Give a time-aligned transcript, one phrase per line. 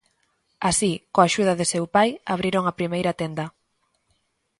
[0.69, 3.45] Así, coa axuda de seu pai, abriron a primeira tenda.